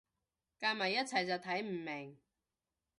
[0.59, 2.17] 夾埋一齊就睇唔明